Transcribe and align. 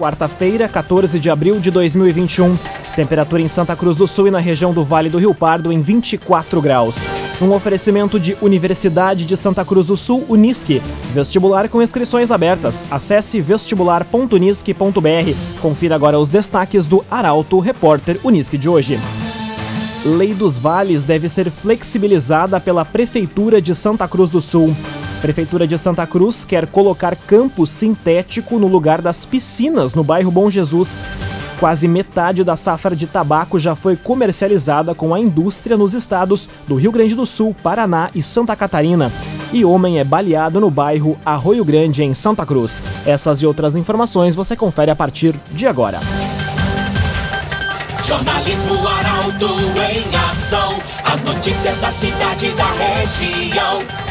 quarta-feira, 0.00 0.66
14 0.66 1.20
de 1.20 1.28
abril 1.28 1.60
de 1.60 1.70
2021. 1.70 2.56
Temperatura 2.96 3.42
em 3.42 3.48
Santa 3.48 3.76
Cruz 3.76 3.98
do 3.98 4.08
Sul 4.08 4.28
e 4.28 4.30
na 4.30 4.38
região 4.38 4.72
do 4.72 4.82
Vale 4.82 5.10
do 5.10 5.18
Rio 5.18 5.34
Pardo 5.34 5.70
em 5.70 5.82
24 5.82 6.62
graus. 6.62 7.04
Um 7.40 7.52
oferecimento 7.52 8.18
de 8.18 8.34
Universidade 8.40 9.26
de 9.26 9.36
Santa 9.36 9.62
Cruz 9.62 9.86
do 9.86 9.98
Sul, 9.98 10.24
Unisque. 10.26 10.80
Vestibular 11.12 11.68
com 11.68 11.82
inscrições 11.82 12.30
abertas. 12.30 12.82
Acesse 12.90 13.42
vestibular.unisque.br. 13.42 15.60
Confira 15.60 15.96
agora 15.96 16.18
os 16.18 16.30
destaques 16.30 16.86
do 16.86 17.04
Arauto 17.10 17.58
Repórter 17.58 18.18
Unisque 18.24 18.56
de 18.56 18.70
hoje. 18.70 18.98
Lei 20.02 20.32
dos 20.32 20.58
Vales 20.58 21.04
deve 21.04 21.28
ser 21.28 21.50
flexibilizada 21.50 22.58
pela 22.58 22.86
Prefeitura 22.86 23.60
de 23.60 23.74
Santa 23.74 24.08
Cruz 24.08 24.30
do 24.30 24.40
Sul. 24.40 24.74
Prefeitura 25.20 25.66
de 25.66 25.76
Santa 25.76 26.06
Cruz 26.06 26.46
quer 26.46 26.66
colocar 26.66 27.14
campo 27.14 27.66
sintético 27.66 28.58
no 28.58 28.66
lugar 28.66 29.02
das 29.02 29.26
piscinas 29.26 29.94
no 29.94 30.02
bairro 30.02 30.30
Bom 30.30 30.48
Jesus. 30.48 30.98
Quase 31.58 31.86
metade 31.86 32.42
da 32.42 32.56
safra 32.56 32.96
de 32.96 33.06
tabaco 33.06 33.58
já 33.58 33.74
foi 33.74 33.94
comercializada 33.94 34.94
com 34.94 35.14
a 35.14 35.20
indústria 35.20 35.76
nos 35.76 35.92
estados 35.92 36.48
do 36.66 36.74
Rio 36.74 36.90
Grande 36.90 37.14
do 37.14 37.26
Sul, 37.26 37.54
Paraná 37.62 38.08
e 38.14 38.22
Santa 38.22 38.56
Catarina. 38.56 39.12
E 39.52 39.62
homem 39.62 39.98
é 39.98 40.04
baleado 40.04 40.58
no 40.58 40.70
bairro 40.70 41.18
Arroio 41.22 41.66
Grande, 41.66 42.02
em 42.02 42.14
Santa 42.14 42.46
Cruz. 42.46 42.82
Essas 43.04 43.42
e 43.42 43.46
outras 43.46 43.76
informações 43.76 44.34
você 44.34 44.56
confere 44.56 44.90
a 44.90 44.96
partir 44.96 45.34
de 45.52 45.66
agora. 45.66 46.00
Jornalismo 48.02 48.88
Arauto 48.88 49.46
em 49.46 50.16
ação. 50.30 50.78
As 51.04 51.22
notícias 51.22 51.76
da 51.78 51.90
cidade 51.90 52.46
e 52.46 52.52
da 52.52 52.70
região. 52.72 54.09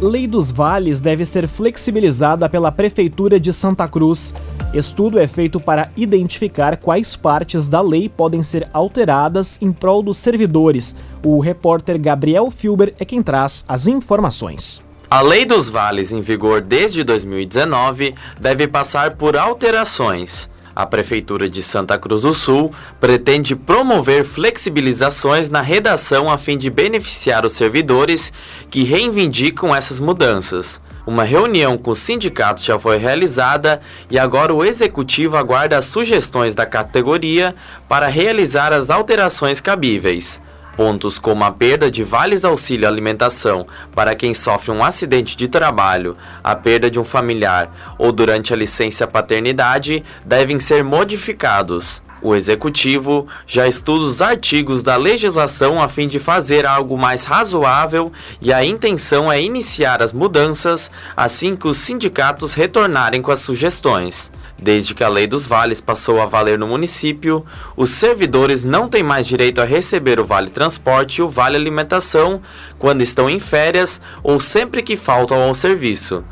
Lei 0.00 0.26
dos 0.26 0.50
Vales 0.50 0.98
deve 0.98 1.26
ser 1.26 1.46
flexibilizada 1.46 2.48
pela 2.48 2.72
Prefeitura 2.72 3.38
de 3.38 3.52
Santa 3.52 3.86
Cruz. 3.86 4.32
Estudo 4.72 5.18
é 5.18 5.28
feito 5.28 5.60
para 5.60 5.90
identificar 5.94 6.78
quais 6.78 7.14
partes 7.16 7.68
da 7.68 7.82
lei 7.82 8.08
podem 8.08 8.42
ser 8.42 8.66
alteradas 8.72 9.58
em 9.60 9.70
prol 9.70 10.02
dos 10.02 10.16
servidores. 10.16 10.96
O 11.22 11.38
repórter 11.38 12.00
Gabriel 12.00 12.50
Filber 12.50 12.94
é 12.98 13.04
quem 13.04 13.22
traz 13.22 13.62
as 13.68 13.86
informações. 13.86 14.82
A 15.10 15.20
Lei 15.20 15.44
dos 15.44 15.68
Vales, 15.68 16.12
em 16.12 16.22
vigor 16.22 16.62
desde 16.62 17.04
2019, 17.04 18.14
deve 18.40 18.66
passar 18.66 19.16
por 19.16 19.36
alterações. 19.36 20.48
A 20.80 20.86
Prefeitura 20.86 21.46
de 21.46 21.62
Santa 21.62 21.98
Cruz 21.98 22.22
do 22.22 22.32
Sul 22.32 22.72
pretende 22.98 23.54
promover 23.54 24.24
flexibilizações 24.24 25.50
na 25.50 25.60
redação 25.60 26.30
a 26.30 26.38
fim 26.38 26.56
de 26.56 26.70
beneficiar 26.70 27.44
os 27.44 27.52
servidores 27.52 28.32
que 28.70 28.82
reivindicam 28.82 29.76
essas 29.76 30.00
mudanças. 30.00 30.80
Uma 31.06 31.22
reunião 31.22 31.76
com 31.76 31.90
os 31.90 31.98
sindicatos 31.98 32.64
já 32.64 32.78
foi 32.78 32.96
realizada 32.96 33.82
e 34.10 34.18
agora 34.18 34.54
o 34.54 34.64
executivo 34.64 35.36
aguarda 35.36 35.76
as 35.76 35.84
sugestões 35.84 36.54
da 36.54 36.64
categoria 36.64 37.54
para 37.86 38.06
realizar 38.06 38.72
as 38.72 38.88
alterações 38.88 39.60
cabíveis. 39.60 40.40
Pontos 40.80 41.18
como 41.18 41.44
a 41.44 41.52
perda 41.52 41.90
de 41.90 42.02
vales 42.02 42.42
auxílio 42.42 42.88
alimentação 42.88 43.66
para 43.94 44.14
quem 44.14 44.32
sofre 44.32 44.70
um 44.70 44.82
acidente 44.82 45.36
de 45.36 45.46
trabalho, 45.46 46.16
a 46.42 46.56
perda 46.56 46.90
de 46.90 46.98
um 46.98 47.04
familiar 47.04 47.70
ou 47.98 48.10
durante 48.10 48.54
a 48.54 48.56
licença 48.56 49.06
paternidade 49.06 50.02
devem 50.24 50.58
ser 50.58 50.82
modificados. 50.82 52.00
O 52.22 52.34
executivo 52.34 53.28
já 53.46 53.68
estuda 53.68 54.06
os 54.06 54.22
artigos 54.22 54.82
da 54.82 54.96
legislação 54.96 55.82
a 55.82 55.86
fim 55.86 56.08
de 56.08 56.18
fazer 56.18 56.64
algo 56.64 56.96
mais 56.96 57.24
razoável 57.24 58.10
e 58.40 58.50
a 58.50 58.64
intenção 58.64 59.30
é 59.30 59.38
iniciar 59.38 60.02
as 60.02 60.14
mudanças 60.14 60.90
assim 61.14 61.54
que 61.54 61.68
os 61.68 61.76
sindicatos 61.76 62.54
retornarem 62.54 63.20
com 63.20 63.30
as 63.30 63.40
sugestões. 63.40 64.32
Desde 64.62 64.94
que 64.94 65.02
a 65.02 65.08
Lei 65.08 65.26
dos 65.26 65.46
Vales 65.46 65.80
passou 65.80 66.20
a 66.20 66.26
valer 66.26 66.58
no 66.58 66.66
município, 66.66 67.46
os 67.74 67.88
servidores 67.88 68.62
não 68.62 68.88
têm 68.88 69.02
mais 69.02 69.26
direito 69.26 69.58
a 69.58 69.64
receber 69.64 70.20
o 70.20 70.24
Vale 70.24 70.50
Transporte 70.50 71.16
e 71.16 71.22
o 71.22 71.30
Vale 71.30 71.56
Alimentação 71.56 72.42
quando 72.78 73.00
estão 73.00 73.30
em 73.30 73.38
férias 73.38 74.02
ou 74.22 74.38
sempre 74.38 74.82
que 74.82 74.98
faltam 74.98 75.40
ao 75.40 75.54
serviço. 75.54 76.22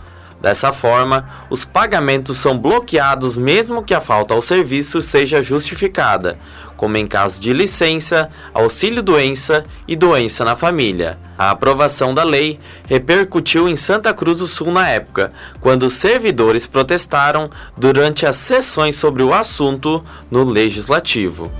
Dessa 0.41 0.73
forma, 0.73 1.29
os 1.51 1.65
pagamentos 1.65 2.37
são 2.37 2.57
bloqueados 2.57 3.37
mesmo 3.37 3.83
que 3.83 3.93
a 3.93 4.01
falta 4.01 4.35
ao 4.35 4.43
serviço 4.43 5.03
seja 5.03 5.43
justificada, 5.43 6.39
como 6.77 6.97
em 6.97 7.09
caso 7.09 7.41
de 7.41 7.53
licença, 7.53 8.31
auxílio-doença 8.55 9.65
e 9.87 9.97
doença 9.97 10.45
na 10.45 10.55
família. 10.55 11.19
A 11.37 11.51
aprovação 11.51 12.15
da 12.15 12.23
lei 12.23 12.59
repercutiu 12.87 13.69
em 13.69 13.75
Santa 13.75 14.15
Cruz 14.15 14.39
do 14.39 14.47
Sul 14.47 14.71
na 14.71 14.89
época, 14.89 15.33
quando 15.61 15.91
servidores 15.91 16.67
protestaram 16.67 17.51
durante 17.77 18.25
as 18.25 18.37
sessões 18.37 18.95
sobre 18.95 19.25
o 19.25 19.35
assunto 19.35 20.05
no 20.31 20.45
Legislativo. 20.45 21.51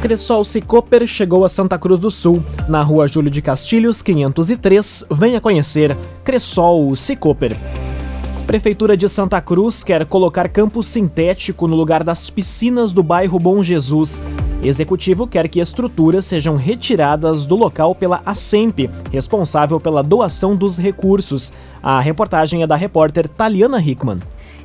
Cressol 0.00 0.44
Cicoper 0.44 1.06
chegou 1.06 1.44
a 1.44 1.48
Santa 1.48 1.78
Cruz 1.78 2.00
do 2.00 2.10
Sul, 2.10 2.42
na 2.66 2.82
rua 2.82 3.06
Júlio 3.06 3.30
de 3.30 3.40
Castilhos, 3.40 4.02
503. 4.02 5.04
Venha 5.10 5.40
conhecer 5.40 5.96
Cressol 6.24 6.96
Cicoper. 6.96 7.56
Prefeitura 8.46 8.96
de 8.96 9.08
Santa 9.08 9.40
Cruz 9.40 9.84
quer 9.84 10.04
colocar 10.04 10.48
campo 10.48 10.82
sintético 10.82 11.68
no 11.68 11.76
lugar 11.76 12.02
das 12.02 12.28
piscinas 12.28 12.92
do 12.92 13.02
bairro 13.02 13.38
Bom 13.38 13.62
Jesus. 13.62 14.20
Executivo 14.62 15.26
quer 15.26 15.48
que 15.48 15.60
estruturas 15.60 16.24
sejam 16.24 16.56
retiradas 16.56 17.46
do 17.46 17.54
local 17.56 17.94
pela 17.94 18.20
ASEMP, 18.26 18.90
responsável 19.10 19.80
pela 19.80 20.02
doação 20.02 20.56
dos 20.56 20.76
recursos. 20.76 21.52
A 21.82 22.00
reportagem 22.00 22.62
é 22.62 22.66
da 22.66 22.76
repórter 22.76 23.28
Taliana 23.28 23.80
Hickman. 23.80 24.20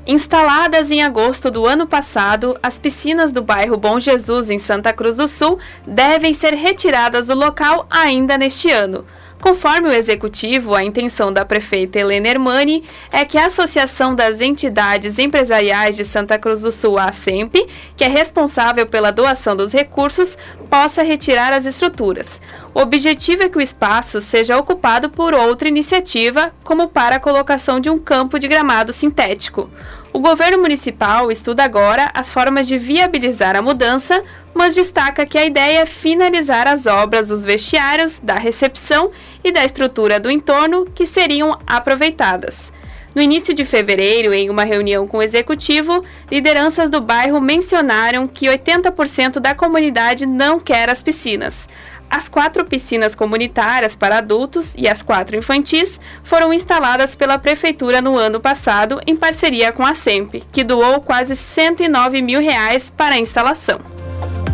Instaladas 0.07 0.89
em 0.89 1.03
agosto 1.03 1.51
do 1.51 1.65
ano 1.65 1.85
passado, 1.85 2.57
as 2.63 2.79
piscinas 2.79 3.31
do 3.31 3.41
bairro 3.41 3.77
Bom 3.77 3.99
Jesus, 3.99 4.49
em 4.49 4.57
Santa 4.57 4.91
Cruz 4.93 5.17
do 5.17 5.27
Sul, 5.27 5.59
devem 5.85 6.33
ser 6.33 6.53
retiradas 6.53 7.27
do 7.27 7.35
local 7.35 7.85
ainda 7.89 8.37
neste 8.37 8.71
ano. 8.71 9.05
Conforme 9.41 9.87
o 9.87 9.93
executivo, 9.93 10.73
a 10.73 10.83
intenção 10.83 11.31
da 11.31 11.45
prefeita 11.45 11.99
Helena 11.99 12.27
Hermani 12.27 12.83
é 13.11 13.23
que 13.23 13.37
a 13.37 13.45
Associação 13.45 14.15
das 14.15 14.41
Entidades 14.41 15.19
Empresariais 15.19 15.95
de 15.95 16.03
Santa 16.03 16.39
Cruz 16.39 16.61
do 16.61 16.71
Sul, 16.71 16.97
a 16.97 17.05
ASEMP, 17.05 17.67
que 17.95 18.03
é 18.03 18.07
responsável 18.07 18.87
pela 18.87 19.11
doação 19.11 19.55
dos 19.55 19.71
recursos, 19.71 20.37
possa 20.69 21.03
retirar 21.03 21.53
as 21.53 21.65
estruturas. 21.65 22.41
O 22.73 22.79
objetivo 22.79 23.43
é 23.43 23.49
que 23.49 23.57
o 23.57 23.61
espaço 23.61 24.19
seja 24.21 24.57
ocupado 24.57 25.09
por 25.09 25.33
outra 25.33 25.67
iniciativa, 25.67 26.51
como 26.63 26.87
para 26.87 27.17
a 27.17 27.19
colocação 27.19 27.79
de 27.79 27.89
um 27.89 27.97
campo 27.97 28.39
de 28.39 28.47
gramado 28.47 28.91
sintético. 28.91 29.69
O 30.11 30.19
governo 30.19 30.57
municipal 30.57 31.31
estuda 31.31 31.63
agora 31.63 32.09
as 32.13 32.31
formas 32.31 32.67
de 32.67 32.77
viabilizar 32.77 33.55
a 33.55 33.61
mudança, 33.61 34.23
mas 34.57 34.73
destaca 34.73 35.25
que 35.25 35.37
a 35.37 35.45
ideia 35.45 35.81
é 35.81 35.85
finalizar 35.85 36.67
as 36.67 36.87
obras 36.87 37.27
dos 37.27 37.45
vestiários, 37.45 38.19
da 38.21 38.33
recepção 38.33 39.11
e 39.43 39.51
da 39.51 39.63
estrutura 39.63 40.19
do 40.19 40.31
entorno 40.31 40.85
que 40.85 41.05
seriam 41.05 41.57
aproveitadas. 41.67 42.73
No 43.13 43.21
início 43.21 43.53
de 43.53 43.65
fevereiro, 43.65 44.33
em 44.33 44.49
uma 44.49 44.63
reunião 44.63 45.07
com 45.07 45.17
o 45.17 45.23
executivo, 45.23 46.03
lideranças 46.29 46.89
do 46.89 47.01
bairro 47.01 47.39
mencionaram 47.39 48.27
que 48.27 48.47
80% 48.47 49.39
da 49.39 49.55
comunidade 49.55 50.25
não 50.25 50.59
quer 50.59 50.89
as 50.89 51.01
piscinas. 51.01 51.67
As 52.09 52.29
quatro 52.29 52.63
piscinas 52.63 53.15
comunitárias 53.15 53.95
para 53.95 54.19
adultos 54.19 54.73
e 54.77 54.87
as 54.87 55.01
quatro 55.01 55.35
infantis 55.35 55.99
foram 56.23 56.53
instaladas 56.53 57.15
pela 57.15 57.37
Prefeitura 57.37 58.01
no 58.01 58.15
ano 58.15 58.39
passado 58.39 59.01
em 59.05 59.15
parceria 59.15 59.71
com 59.71 59.83
a 59.83 59.93
SEMP, 59.93 60.43
que 60.51 60.63
doou 60.63 61.01
quase 61.01 61.35
109 61.35 62.21
mil 62.21 62.39
reais 62.39 62.93
para 62.95 63.15
a 63.15 63.19
instalação. 63.19 63.96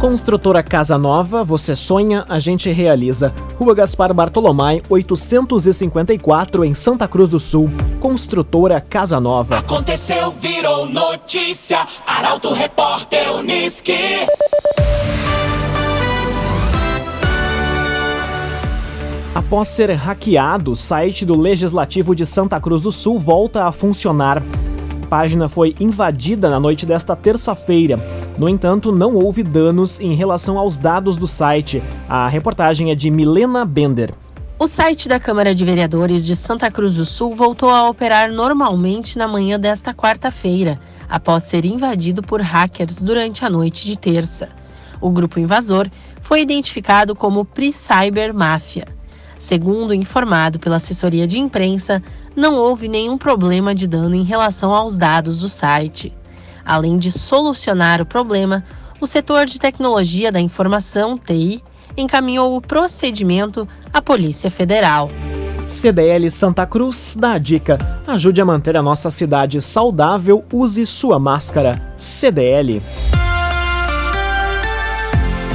Construtora 0.03 0.61
Casa 0.61 0.97
Nova, 0.97 1.45
você 1.45 1.73
sonha, 1.73 2.25
a 2.27 2.37
gente 2.37 2.69
realiza. 2.69 3.33
Rua 3.57 3.73
Gaspar 3.73 4.13
Bartolomai, 4.13 4.81
854, 4.89 6.65
em 6.65 6.73
Santa 6.73 7.07
Cruz 7.07 7.29
do 7.29 7.39
Sul. 7.39 7.71
Construtora 8.01 8.81
Casa 8.81 9.17
Nova. 9.21 9.59
Aconteceu, 9.59 10.33
virou 10.33 10.89
notícia. 10.89 11.87
Arauto 12.05 12.51
Repórter 12.51 13.33
Uniski. 13.33 13.93
Após 19.33 19.69
ser 19.69 19.89
hackeado, 19.91 20.71
o 20.71 20.75
site 20.75 21.25
do 21.25 21.39
Legislativo 21.39 22.13
de 22.13 22.25
Santa 22.25 22.59
Cruz 22.59 22.81
do 22.81 22.91
Sul 22.91 23.17
volta 23.17 23.67
a 23.67 23.71
funcionar. 23.71 24.43
A 25.01 25.05
página 25.07 25.47
foi 25.47 25.73
invadida 25.79 26.49
na 26.49 26.59
noite 26.59 26.85
desta 26.85 27.15
terça-feira. 27.15 28.22
No 28.37 28.49
entanto, 28.49 28.91
não 28.91 29.13
houve 29.13 29.43
danos 29.43 29.99
em 29.99 30.13
relação 30.13 30.57
aos 30.57 30.77
dados 30.77 31.17
do 31.17 31.27
site. 31.27 31.83
A 32.09 32.27
reportagem 32.27 32.91
é 32.91 32.95
de 32.95 33.11
Milena 33.11 33.63
Bender. 33.63 34.11
O 34.57 34.67
site 34.67 35.07
da 35.07 35.19
Câmara 35.19 35.53
de 35.53 35.65
Vereadores 35.65 36.25
de 36.25 36.35
Santa 36.35 36.71
Cruz 36.71 36.95
do 36.95 37.05
Sul 37.05 37.35
voltou 37.35 37.69
a 37.69 37.87
operar 37.89 38.31
normalmente 38.31 39.17
na 39.17 39.27
manhã 39.27 39.59
desta 39.59 39.93
quarta-feira, 39.93 40.79
após 41.09 41.43
ser 41.43 41.65
invadido 41.65 42.23
por 42.23 42.41
hackers 42.41 43.01
durante 43.01 43.45
a 43.45 43.49
noite 43.49 43.85
de 43.85 43.97
terça. 43.97 44.49
O 45.01 45.09
grupo 45.09 45.39
invasor 45.39 45.89
foi 46.21 46.41
identificado 46.41 47.13
como 47.13 47.45
Pre-Cyber 47.45 48.33
Mafia. 48.33 48.87
Segundo 49.37 49.93
informado 49.93 50.57
pela 50.57 50.77
assessoria 50.77 51.27
de 51.27 51.37
imprensa, 51.37 52.01
não 52.35 52.55
houve 52.55 52.87
nenhum 52.87 53.17
problema 53.17 53.75
de 53.75 53.85
dano 53.85 54.15
em 54.15 54.23
relação 54.23 54.73
aos 54.73 54.95
dados 54.95 55.37
do 55.37 55.49
site. 55.49 56.13
Além 56.65 56.97
de 56.97 57.11
solucionar 57.11 58.01
o 58.01 58.05
problema, 58.05 58.63
o 58.99 59.07
setor 59.07 59.45
de 59.45 59.59
tecnologia 59.59 60.31
da 60.31 60.39
informação, 60.39 61.17
TI, 61.17 61.63
encaminhou 61.97 62.55
o 62.55 62.61
procedimento 62.61 63.67
à 63.91 64.01
Polícia 64.01 64.49
Federal. 64.49 65.09
CDL 65.65 66.29
Santa 66.29 66.65
Cruz 66.65 67.15
dá 67.17 67.33
a 67.33 67.37
dica: 67.37 67.79
ajude 68.07 68.41
a 68.41 68.45
manter 68.45 68.75
a 68.75 68.81
nossa 68.81 69.09
cidade 69.09 69.61
saudável, 69.61 70.43
use 70.51 70.85
sua 70.85 71.19
máscara. 71.19 71.81
CDL. 71.97 72.81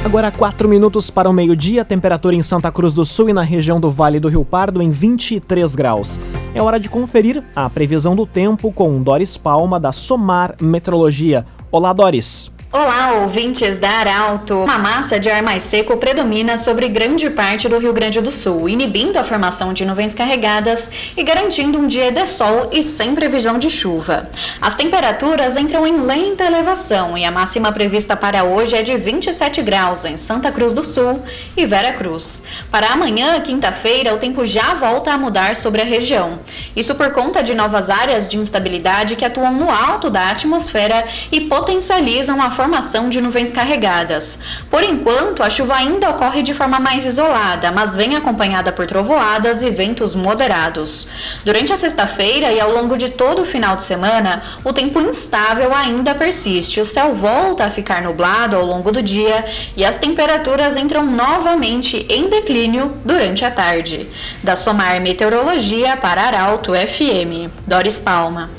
Agora 0.03 0.31
4 0.31 0.67
minutos 0.67 1.11
para 1.11 1.29
o 1.29 1.33
meio-dia, 1.33 1.83
temperatura 1.83 2.33
em 2.33 2.41
Santa 2.41 2.71
Cruz 2.71 2.93
do 2.93 3.05
Sul 3.05 3.29
e 3.29 3.33
na 3.33 3.41
região 3.41 3.79
do 3.81 3.91
Vale 3.91 4.19
do 4.19 4.29
Rio 4.29 4.45
Pardo 4.45 4.81
em 4.81 4.89
23 4.89 5.75
graus. 5.75 6.19
É 6.55 6.61
hora 6.61 6.79
de 6.79 6.89
conferir 6.89 7.43
a 7.53 7.69
previsão 7.69 8.15
do 8.15 8.25
tempo 8.25 8.71
com 8.71 9.03
Doris 9.03 9.37
Palma 9.37 9.79
da 9.79 9.91
Somar 9.91 10.55
Metrologia. 10.61 11.45
Olá, 11.69 11.91
Doris. 11.91 12.49
Olá, 12.71 13.13
ouvintes 13.23 13.79
da 13.79 13.89
Arauto. 13.89 14.59
Uma 14.59 14.77
massa 14.77 15.19
de 15.19 15.27
ar 15.27 15.41
mais 15.41 15.63
seco 15.63 15.97
predomina 15.97 16.55
sobre 16.55 16.87
grande 16.87 17.27
parte 17.31 17.67
do 17.67 17.79
Rio 17.79 17.91
Grande 17.91 18.21
do 18.21 18.31
Sul, 18.31 18.69
inibindo 18.69 19.17
a 19.17 19.23
formação 19.23 19.73
de 19.73 19.83
nuvens 19.83 20.13
carregadas 20.13 20.91
e 21.17 21.23
garantindo 21.23 21.79
um 21.79 21.87
dia 21.87 22.11
de 22.11 22.23
sol 22.27 22.69
e 22.71 22.83
sem 22.83 23.15
previsão 23.15 23.57
de 23.57 23.71
chuva. 23.71 24.29
As 24.61 24.75
temperaturas 24.75 25.57
entram 25.57 25.87
em 25.87 25.99
lenta 25.99 26.43
elevação 26.43 27.17
e 27.17 27.25
a 27.25 27.31
máxima 27.31 27.71
prevista 27.71 28.15
para 28.15 28.43
hoje 28.43 28.75
é 28.75 28.83
de 28.83 28.95
27 28.95 29.63
graus 29.63 30.05
em 30.05 30.15
Santa 30.15 30.51
Cruz 30.51 30.71
do 30.71 30.83
Sul 30.83 31.23
e 31.57 31.65
Vera 31.65 31.93
Cruz. 31.93 32.43
Para 32.69 32.89
amanhã, 32.89 33.41
quinta-feira, 33.41 34.13
o 34.13 34.19
tempo 34.19 34.45
já 34.45 34.75
volta 34.75 35.11
a 35.11 35.17
mudar 35.17 35.55
sobre 35.55 35.81
a 35.81 35.85
região. 35.85 36.37
Isso 36.75 36.93
por 36.93 37.13
conta 37.13 37.41
de 37.41 37.55
novas 37.55 37.89
áreas 37.89 38.27
de 38.27 38.37
instabilidade 38.37 39.15
que 39.15 39.25
atuam 39.25 39.53
no 39.53 39.71
alto 39.71 40.07
da 40.11 40.29
atmosfera 40.29 41.03
e 41.31 41.41
potencializam 41.41 42.39
a 42.39 42.58
formação 42.59 43.07
de 43.07 43.21
nuvens 43.21 43.53
carregadas. 43.53 44.37
Por 44.69 44.83
enquanto, 44.83 45.41
a 45.41 45.49
chuva 45.49 45.75
ainda 45.75 46.09
ocorre 46.09 46.41
de 46.43 46.53
forma 46.53 46.77
mais 46.77 47.05
isolada, 47.05 47.71
mas 47.71 47.95
vem 47.95 48.17
acompanhada 48.17 48.69
por 48.69 48.85
trovoadas 48.85 49.61
e 49.61 49.69
ventos 49.69 50.13
moderados. 50.13 51.07
Durante 51.45 51.71
a 51.71 51.77
sexta-feira 51.77 52.51
e 52.51 52.59
ao 52.59 52.69
longo 52.69 52.97
de 52.97 53.11
todo 53.11 53.43
o 53.43 53.45
final 53.45 53.77
de 53.77 53.83
semana, 53.83 54.43
o 54.61 54.73
tempo 54.73 54.99
instável 54.99 55.73
ainda 55.73 56.13
persiste. 56.13 56.81
O 56.81 56.85
céu 56.85 57.15
volta 57.15 57.63
a 57.63 57.71
ficar 57.71 58.01
nublado 58.01 58.57
ao 58.57 58.65
longo 58.65 58.91
do 58.91 59.01
dia 59.01 59.45
e 59.77 59.85
as 59.85 59.97
temperaturas 59.97 60.75
entram 60.75 61.05
novamente 61.05 62.05
em 62.09 62.27
declínio 62.27 62.93
durante 63.05 63.45
a 63.45 63.51
tarde. 63.51 64.05
Da 64.43 64.57
Somar 64.57 64.99
Meteorologia 64.99 65.95
para 65.95 66.23
Arauto 66.23 66.73
FM. 66.73 67.49
Doris 67.65 68.01
Palma. 68.01 68.49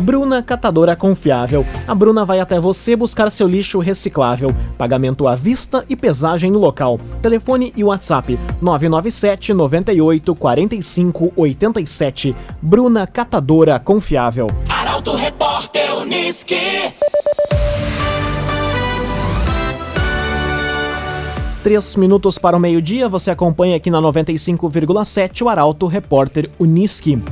Bruna 0.00 0.42
Catadora 0.42 0.96
Confiável. 0.96 1.64
A 1.86 1.94
Bruna 1.94 2.24
vai 2.24 2.40
até 2.40 2.58
você 2.58 2.96
buscar 2.96 3.30
seu 3.30 3.46
lixo 3.46 3.78
reciclável. 3.78 4.50
Pagamento 4.78 5.28
à 5.28 5.36
vista 5.36 5.84
e 5.88 5.94
pesagem 5.94 6.50
no 6.50 6.58
local. 6.58 6.98
Telefone 7.20 7.72
e 7.76 7.84
WhatsApp 7.84 8.38
997 8.60 9.52
98 9.52 10.34
45 10.34 11.32
87. 11.36 12.34
Bruna 12.62 13.06
Catadora 13.06 13.78
Confiável. 13.78 14.48
Arauto 14.68 15.14
Repórter 15.14 15.94
Uniski. 15.98 16.56
Três 21.62 21.94
minutos 21.94 22.38
para 22.38 22.56
o 22.56 22.60
meio-dia, 22.60 23.06
você 23.06 23.30
acompanha 23.30 23.76
aqui 23.76 23.90
na 23.90 24.00
95,7 24.00 25.42
o 25.42 25.48
Arauto 25.50 25.86
Repórter 25.86 26.48
Uniski. 26.58 27.22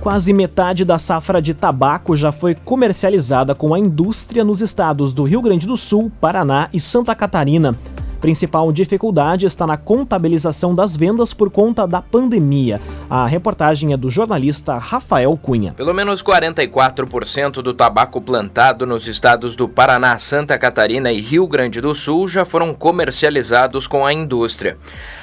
Quase 0.00 0.32
metade 0.32 0.82
da 0.82 0.98
safra 0.98 1.42
de 1.42 1.52
tabaco 1.52 2.16
já 2.16 2.32
foi 2.32 2.54
comercializada 2.54 3.54
com 3.54 3.74
a 3.74 3.78
indústria 3.78 4.42
nos 4.42 4.62
estados 4.62 5.12
do 5.12 5.24
Rio 5.24 5.42
Grande 5.42 5.66
do 5.66 5.76
Sul, 5.76 6.10
Paraná 6.18 6.70
e 6.72 6.80
Santa 6.80 7.14
Catarina. 7.14 7.76
Principal 8.20 8.70
dificuldade 8.70 9.46
está 9.46 9.66
na 9.66 9.78
contabilização 9.78 10.74
das 10.74 10.94
vendas 10.94 11.32
por 11.32 11.50
conta 11.50 11.86
da 11.86 12.02
pandemia. 12.02 12.80
A 13.08 13.26
reportagem 13.26 13.92
é 13.94 13.96
do 13.96 14.10
jornalista 14.10 14.76
Rafael 14.76 15.34
Cunha. 15.36 15.72
Pelo 15.72 15.94
menos 15.94 16.22
44% 16.22 17.62
do 17.62 17.72
tabaco 17.72 18.20
plantado 18.20 18.84
nos 18.84 19.08
estados 19.08 19.56
do 19.56 19.66
Paraná, 19.66 20.18
Santa 20.18 20.58
Catarina 20.58 21.10
e 21.10 21.20
Rio 21.20 21.46
Grande 21.46 21.80
do 21.80 21.94
Sul 21.94 22.28
já 22.28 22.44
foram 22.44 22.74
comercializados 22.74 23.86
com 23.86 24.04
a 24.04 24.12
indústria. 24.12 24.76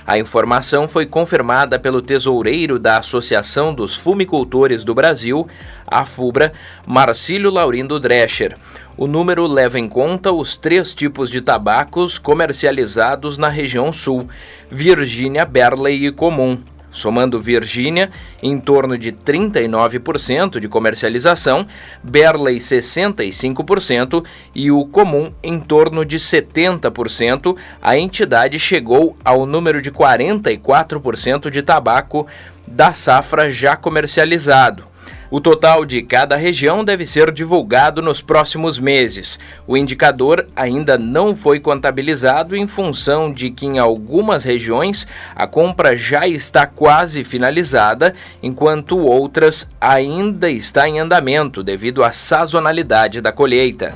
A 0.05 0.17
informação 0.17 0.87
foi 0.87 1.05
confirmada 1.05 1.77
pelo 1.77 2.01
tesoureiro 2.01 2.79
da 2.79 2.97
Associação 2.97 3.75
dos 3.75 3.95
Fumicultores 3.95 4.83
do 4.83 4.95
Brasil, 4.95 5.47
a 5.85 6.03
FUBRA, 6.03 6.51
Marcílio 6.85 7.51
Laurindo 7.51 7.99
Drescher. 7.99 8.55
O 8.97 9.05
número 9.05 9.45
leva 9.45 9.77
em 9.77 9.87
conta 9.87 10.31
os 10.31 10.57
três 10.57 10.91
tipos 10.91 11.29
de 11.29 11.39
tabacos 11.39 12.17
comercializados 12.17 13.37
na 13.37 13.47
região 13.47 13.93
sul: 13.93 14.27
Virgínia, 14.71 15.45
Berley 15.45 16.07
e 16.07 16.11
Comum. 16.11 16.57
Somando 16.89 17.39
Virgínia, 17.39 18.09
em 18.41 18.59
torno 18.59 18.97
de 18.97 19.11
39% 19.11 20.59
de 20.59 20.67
comercialização, 20.67 21.67
Berley 22.01 22.57
65% 22.57 24.25
e 24.55 24.71
o 24.71 24.83
comum 24.83 25.31
em 25.43 25.59
torno 25.59 26.03
de 26.03 26.17
70%, 26.17 27.55
a 27.79 27.95
entidade 27.95 28.57
chegou 28.57 29.15
ao 29.23 29.45
número 29.45 29.79
de 29.79 29.91
44% 29.91 31.51
de 31.51 31.61
tabaco 31.61 32.25
da 32.65 32.93
safra 32.93 33.51
já 33.51 33.75
comercializado. 33.75 34.86
O 35.29 35.41
total 35.41 35.85
de 35.85 36.01
cada 36.01 36.37
região 36.37 36.85
deve 36.85 37.05
ser 37.05 37.31
divulgado 37.31 38.01
nos 38.01 38.21
próximos 38.21 38.79
meses. 38.79 39.37
O 39.67 39.75
indicador 39.75 40.47
ainda 40.55 40.97
não 40.97 41.35
foi 41.35 41.59
contabilizado 41.59 42.55
em 42.55 42.65
função 42.65 43.31
de 43.33 43.49
que 43.49 43.65
em 43.65 43.77
algumas 43.77 44.43
regiões 44.43 45.05
a 45.35 45.45
compra 45.45 45.97
já 45.97 46.27
está 46.27 46.65
quase 46.65 47.23
finalizada, 47.23 48.15
enquanto 48.41 48.97
outras 48.97 49.69
ainda 49.81 50.49
está 50.49 50.87
em 50.87 50.99
andamento 50.99 51.61
devido 51.61 52.03
à 52.03 52.11
sazonalidade 52.11 53.19
da 53.19 53.31
colheita. 53.31 53.93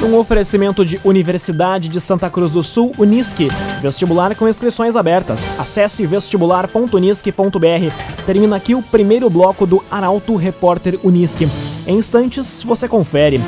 Um 0.00 0.16
oferecimento 0.16 0.84
de 0.84 1.00
Universidade 1.04 1.88
de 1.88 2.00
Santa 2.00 2.30
Cruz 2.30 2.52
do 2.52 2.62
Sul, 2.62 2.92
Unisque. 2.96 3.48
Vestibular 3.82 4.32
com 4.36 4.46
inscrições 4.46 4.94
abertas. 4.94 5.50
Acesse 5.58 6.06
vestibular.unisque.br. 6.06 8.24
Termina 8.24 8.56
aqui 8.56 8.76
o 8.76 8.82
primeiro 8.82 9.28
bloco 9.28 9.66
do 9.66 9.82
Arauto 9.90 10.36
Repórter 10.36 10.96
Unisque. 11.02 11.48
Em 11.84 11.96
instantes, 11.96 12.62
você 12.62 12.86
confere. 12.86 13.40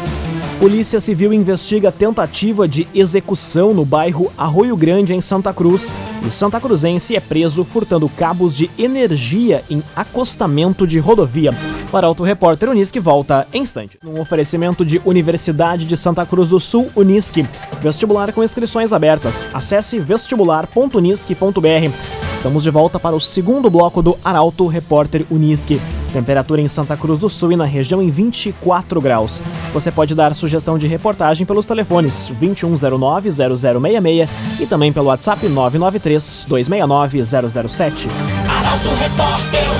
Polícia 0.60 1.00
Civil 1.00 1.32
investiga 1.32 1.90
tentativa 1.90 2.68
de 2.68 2.86
execução 2.94 3.72
no 3.72 3.82
bairro 3.82 4.30
Arroio 4.36 4.76
Grande, 4.76 5.14
em 5.14 5.20
Santa 5.22 5.54
Cruz. 5.54 5.94
E 6.22 6.30
Santa 6.30 6.60
Cruzense 6.60 7.16
é 7.16 7.20
preso 7.20 7.64
furtando 7.64 8.06
cabos 8.10 8.54
de 8.54 8.70
energia 8.78 9.64
em 9.70 9.82
acostamento 9.96 10.86
de 10.86 10.98
rodovia. 10.98 11.54
O 11.90 11.96
Arauto 11.96 12.22
Repórter 12.22 12.68
Unisque 12.68 13.00
volta 13.00 13.48
em 13.54 13.62
instante. 13.62 13.98
Um 14.04 14.20
oferecimento 14.20 14.84
de 14.84 15.00
Universidade 15.02 15.86
de 15.86 15.96
Santa 15.96 16.26
Cruz 16.26 16.50
do 16.50 16.60
Sul, 16.60 16.90
Unisque. 16.94 17.46
Vestibular 17.80 18.30
com 18.30 18.44
inscrições 18.44 18.92
abertas. 18.92 19.48
Acesse 19.54 19.98
vestibular.unisque.br. 19.98 21.94
Estamos 22.34 22.62
de 22.64 22.70
volta 22.70 23.00
para 23.00 23.16
o 23.16 23.20
segundo 23.20 23.70
bloco 23.70 24.02
do 24.02 24.18
Arauto 24.22 24.66
Repórter 24.66 25.24
Unisque. 25.30 25.80
Temperatura 26.10 26.60
em 26.60 26.68
Santa 26.68 26.96
Cruz 26.96 27.18
do 27.18 27.28
Sul 27.28 27.50
e 27.52 27.56
na 27.56 27.64
região 27.64 28.00
em 28.02 28.10
24 28.10 29.00
graus. 29.00 29.42
Você 29.72 29.90
pode 29.90 30.14
dar 30.14 30.32
sugestão 30.34 30.78
de 30.78 30.86
reportagem 30.86 31.44
pelos 31.46 31.64
telefones 31.66 32.30
2109-0066 32.40 34.28
e 34.60 34.66
também 34.66 34.92
pelo 34.92 35.06
WhatsApp 35.06 35.44
993-269-007. 35.46 38.08
Arauto 38.48 38.88
Repórter. 39.00 39.70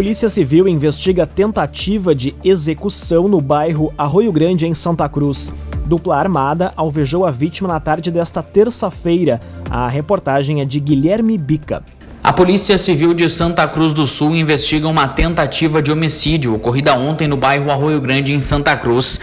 Polícia 0.00 0.30
Civil 0.30 0.66
investiga 0.66 1.26
tentativa 1.26 2.14
de 2.14 2.34
execução 2.42 3.28
no 3.28 3.40
bairro 3.40 3.92
Arroio 3.98 4.32
Grande, 4.32 4.66
em 4.66 4.72
Santa 4.72 5.06
Cruz. 5.08 5.52
Dupla 5.90 6.16
armada 6.16 6.72
alvejou 6.76 7.26
a 7.26 7.32
vítima 7.32 7.68
na 7.68 7.80
tarde 7.80 8.12
desta 8.12 8.44
terça-feira. 8.44 9.40
A 9.68 9.88
reportagem 9.88 10.60
é 10.60 10.64
de 10.64 10.78
Guilherme 10.78 11.36
Bica. 11.36 11.82
A 12.22 12.32
Polícia 12.32 12.78
Civil 12.78 13.12
de 13.12 13.28
Santa 13.28 13.66
Cruz 13.66 13.92
do 13.92 14.06
Sul 14.06 14.36
investiga 14.36 14.86
uma 14.86 15.08
tentativa 15.08 15.82
de 15.82 15.90
homicídio 15.90 16.54
ocorrida 16.54 16.94
ontem 16.94 17.26
no 17.26 17.36
bairro 17.36 17.72
Arroio 17.72 18.00
Grande, 18.00 18.32
em 18.32 18.40
Santa 18.40 18.76
Cruz. 18.76 19.18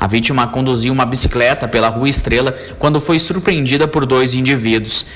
A 0.00 0.08
vítima 0.08 0.48
conduzia 0.48 0.92
uma 0.92 1.06
bicicleta 1.06 1.68
pela 1.68 1.88
Rua 1.88 2.08
Estrela 2.08 2.52
quando 2.80 2.98
foi 2.98 3.20
surpreendida 3.20 3.86
por 3.86 4.04
dois 4.04 4.34
indivíduos. 4.34 5.06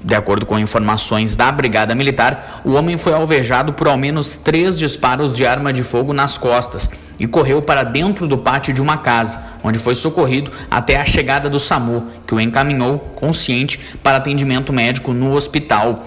De 0.00 0.14
acordo 0.14 0.46
com 0.46 0.56
informações 0.60 1.34
da 1.34 1.50
Brigada 1.50 1.92
Militar, 1.92 2.62
o 2.64 2.74
homem 2.74 2.96
foi 2.96 3.14
alvejado 3.14 3.72
por 3.72 3.88
ao 3.88 3.98
menos 3.98 4.36
três 4.36 4.78
disparos 4.78 5.34
de 5.34 5.44
arma 5.44 5.72
de 5.72 5.82
fogo 5.82 6.12
nas 6.12 6.38
costas 6.38 6.88
e 7.18 7.26
correu 7.26 7.60
para 7.60 7.82
dentro 7.82 8.26
do 8.26 8.38
pátio 8.38 8.72
de 8.72 8.80
uma 8.80 8.96
casa, 8.96 9.49
onde 9.62 9.78
foi 9.78 9.94
socorrido 9.94 10.50
até 10.70 10.96
a 10.96 11.04
chegada 11.04 11.48
do 11.48 11.58
SAMU, 11.58 12.08
que 12.26 12.34
o 12.34 12.40
encaminhou 12.40 12.98
consciente 12.98 13.78
para 14.02 14.18
atendimento 14.18 14.72
médico 14.72 15.12
no 15.12 15.34
hospital, 15.34 16.06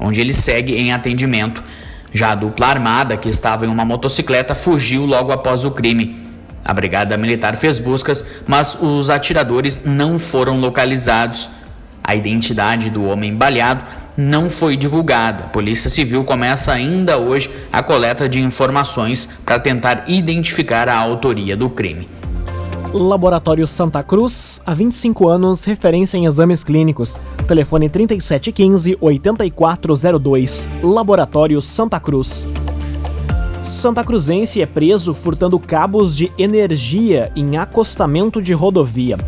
onde 0.00 0.20
ele 0.20 0.32
segue 0.32 0.76
em 0.76 0.92
atendimento. 0.92 1.62
Já 2.12 2.32
a 2.32 2.34
dupla 2.34 2.68
armada, 2.68 3.16
que 3.16 3.28
estava 3.28 3.66
em 3.66 3.68
uma 3.68 3.84
motocicleta, 3.84 4.54
fugiu 4.54 5.04
logo 5.04 5.32
após 5.32 5.64
o 5.64 5.70
crime. 5.70 6.28
A 6.64 6.72
Brigada 6.74 7.16
Militar 7.16 7.56
fez 7.56 7.78
buscas, 7.78 8.24
mas 8.46 8.76
os 8.80 9.10
atiradores 9.10 9.82
não 9.84 10.18
foram 10.18 10.58
localizados. 10.58 11.48
A 12.02 12.14
identidade 12.14 12.90
do 12.90 13.04
homem 13.04 13.34
baleado 13.34 13.84
não 14.16 14.50
foi 14.50 14.76
divulgada. 14.76 15.44
A 15.44 15.48
Polícia 15.48 15.88
Civil 15.88 16.24
começa 16.24 16.72
ainda 16.72 17.18
hoje 17.18 17.48
a 17.72 17.82
coleta 17.82 18.28
de 18.28 18.40
informações 18.40 19.28
para 19.44 19.60
tentar 19.60 20.04
identificar 20.08 20.88
a 20.88 20.96
autoria 20.96 21.56
do 21.56 21.70
crime. 21.70 22.08
Laboratório 22.92 23.66
Santa 23.66 24.02
Cruz, 24.02 24.60
há 24.64 24.72
25 24.72 25.28
anos, 25.28 25.64
referência 25.64 26.16
em 26.16 26.24
exames 26.24 26.64
clínicos. 26.64 27.18
Telefone 27.46 27.90
3715-8402. 27.90 30.70
Laboratório 30.82 31.60
Santa 31.60 32.00
Cruz. 32.00 32.46
Santa 33.62 34.02
Cruzense 34.02 34.62
é 34.62 34.66
preso 34.66 35.12
furtando 35.12 35.58
cabos 35.58 36.16
de 36.16 36.32
energia 36.38 37.30
em 37.36 37.58
acostamento 37.58 38.40
de 38.40 38.54
rodovia 38.54 39.18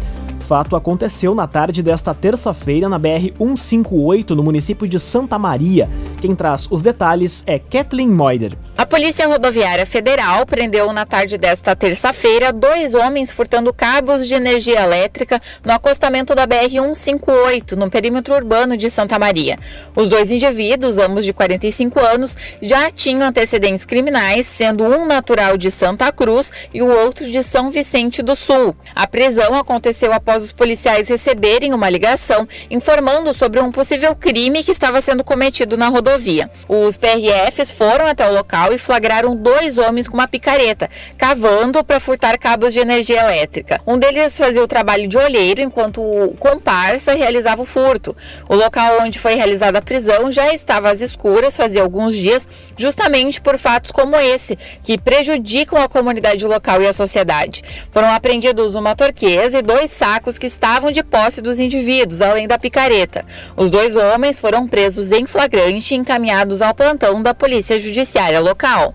fato 0.51 0.75
aconteceu 0.75 1.33
na 1.33 1.47
tarde 1.47 1.81
desta 1.81 2.13
terça-feira 2.13 2.89
na 2.89 2.99
BR-158, 2.99 4.31
no 4.31 4.43
município 4.43 4.89
de 4.89 4.99
Santa 4.99 5.39
Maria. 5.39 5.89
Quem 6.21 6.35
traz 6.35 6.67
os 6.69 6.83
detalhes 6.83 7.45
é 7.47 7.57
Kathleen 7.57 8.09
Moider. 8.09 8.59
A 8.77 8.85
Polícia 8.85 9.29
Rodoviária 9.29 9.87
Federal 9.87 10.45
prendeu 10.45 10.93
na 10.93 11.07
tarde 11.07 11.39
desta 11.39 11.77
terça-feira 11.77 12.53
dois 12.53 12.95
homens 12.95 13.31
furtando 13.31 13.73
cabos 13.73 14.27
de 14.27 14.35
energia 14.35 14.81
elétrica 14.81 15.41
no 15.65 15.73
acostamento 15.73 16.35
da 16.35 16.49
BR-158, 16.49 17.77
no 17.77 17.89
perímetro 17.89 18.35
urbano 18.35 18.77
de 18.77 18.91
Santa 18.91 19.21
Maria. 19.21 19.57
Os 19.95 20.09
dois 20.09 20.33
indivíduos, 20.33 20.99
ambos 20.99 21.25
de 21.25 21.33
45 21.33 22.01
anos, 22.01 22.37
já 22.61 22.91
tinham 22.91 23.29
antecedentes 23.29 23.85
criminais, 23.85 24.47
sendo 24.47 24.83
um 24.83 25.07
natural 25.07 25.57
de 25.57 25.71
Santa 25.71 26.11
Cruz 26.11 26.53
e 26.75 26.83
o 26.83 26.91
outro 26.91 27.25
de 27.31 27.45
São 27.45 27.71
Vicente 27.71 28.21
do 28.21 28.35
Sul. 28.35 28.75
A 28.97 29.07
prisão 29.07 29.55
aconteceu 29.55 30.13
após 30.13 30.40
os 30.43 30.53
policiais 30.53 31.09
receberem 31.09 31.73
uma 31.73 31.89
ligação 31.89 32.47
informando 32.71 33.33
sobre 33.35 33.61
um 33.61 33.71
possível 33.71 34.15
crime 34.15 34.65
que 34.65 34.71
estava 34.71 35.01
sendo 35.01 35.25
cometido 35.25 35.77
na 35.77 35.89
rodovia. 35.89 36.51
Os 36.69 36.97
PRFs 36.97 37.71
foram 37.71 38.07
até 38.07 38.29
o 38.29 38.35
local 38.35 38.73
e 38.73 38.79
flagraram 38.79 39.37
dois 39.37 39.79
homens 39.79 40.09
com 40.09 40.15
uma 40.15 40.29
picareta, 40.29 40.89
cavando 41.17 41.83
para 41.85 42.01
furtar 42.01 42.39
cabos 42.39 42.73
de 42.73 42.81
energia 42.81 43.21
elétrica. 43.21 43.81
Um 43.87 43.99
deles 43.99 44.37
fazia 44.37 44.63
o 44.63 44.69
trabalho 44.69 45.09
de 45.09 45.17
olheiro, 45.17 45.61
enquanto 45.61 46.01
o 46.01 46.37
comparsa 46.39 47.15
realizava 47.15 47.63
o 47.63 47.67
furto. 47.67 48.17
O 48.49 48.55
local 48.55 48.99
onde 49.01 49.19
foi 49.19 49.35
realizada 49.35 49.79
a 49.79 49.83
prisão 49.83 50.31
já 50.31 50.53
estava 50.53 50.91
às 50.91 51.01
escuras 51.01 51.57
fazia 51.57 51.83
alguns 51.83 52.17
dias, 52.17 52.47
justamente 52.77 53.41
por 53.41 53.59
fatos 53.59 53.91
como 53.91 54.17
esse, 54.17 54.57
que 54.83 54.99
prejudicam 54.99 55.81
a 55.81 55.89
comunidade 55.89 56.45
local 56.47 56.81
e 56.83 56.87
a 56.87 56.93
sociedade. 56.93 57.63
Foram 57.91 58.09
apreendidos 58.09 58.75
uma 58.75 58.95
torquesa 58.95 59.59
e 59.59 59.63
dois 59.63 59.91
sacos 59.91 60.20
que 60.39 60.47
estavam 60.47 60.91
de 60.91 61.03
posse 61.03 61.41
dos 61.41 61.59
indivíduos, 61.59 62.23
além 62.23 62.47
da 62.47 62.59
picareta. 62.59 63.25
Os 63.57 63.71
dois 63.71 63.95
homens 63.97 64.41
foram 64.41 64.69
presos 64.69 65.11
em 65.11 65.27
flagrante 65.27 65.95
e 65.95 65.97
encaminhados 65.97 66.63
ao 66.63 66.75
plantão 66.75 67.23
da 67.23 67.35
Polícia 67.35 67.79
Judiciária 67.79 68.41
local. 68.41 68.95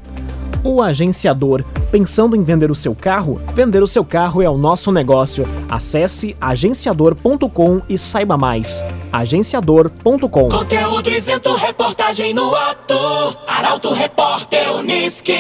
O 0.64 0.82
agenciador. 0.82 1.64
Pensando 1.92 2.36
em 2.36 2.44
vender 2.44 2.72
o 2.72 2.76
seu 2.76 2.96
carro? 2.96 3.40
Vender 3.54 3.84
o 3.84 3.88
seu 3.88 4.04
carro 4.04 4.42
é 4.42 4.50
o 4.50 4.58
nosso 4.58 4.92
negócio. 4.92 5.48
Acesse 5.70 6.36
agenciador.com 6.42 7.82
e 7.88 7.98
saiba 7.98 8.36
mais. 8.36 8.84
Agenciador.com. 9.14 10.50
Conteúdo 10.50 11.12
isento, 11.12 11.54
reportagem 11.56 12.34
no 12.34 12.54
ato. 12.56 12.96
Arauto 13.48 13.94
Repórter 13.94 14.74
Uniski. 14.76 15.38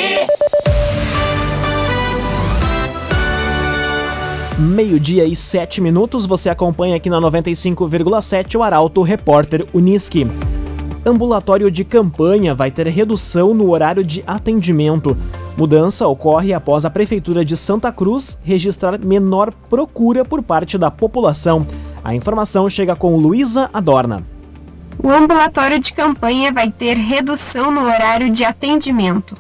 Meio-dia 4.57 5.25
e 5.25 5.35
sete 5.35 5.81
minutos, 5.81 6.25
você 6.25 6.50
acompanha 6.50 6.95
aqui 6.95 7.09
na 7.09 7.19
95,7 7.19 8.57
o 8.57 8.63
Arauto 8.63 9.01
Repórter 9.01 9.67
Uniski. 9.74 10.25
Ambulatório 11.05 11.69
de 11.69 11.83
campanha 11.83 12.55
vai 12.55 12.71
ter 12.71 12.88
redução 12.88 13.53
no 13.53 13.69
horário 13.69 14.01
de 14.01 14.24
atendimento. 14.25 15.17
Mudança 15.57 16.07
ocorre 16.07 16.53
após 16.53 16.85
a 16.85 16.89
Prefeitura 16.89 17.43
de 17.43 17.57
Santa 17.57 17.91
Cruz 17.91 18.39
registrar 18.43 18.97
menor 18.97 19.51
procura 19.69 20.24
por 20.24 20.41
parte 20.41 20.77
da 20.77 20.89
população. 20.89 21.67
A 22.01 22.15
informação 22.15 22.69
chega 22.69 22.95
com 22.95 23.17
Luísa 23.17 23.69
Adorna. 23.74 24.25
O 24.97 25.09
ambulatório 25.09 25.79
de 25.79 25.91
campanha 25.91 26.53
vai 26.53 26.71
ter 26.71 26.95
redução 26.95 27.71
no 27.71 27.81
horário 27.81 28.31
de 28.31 28.45
atendimento. 28.45 29.35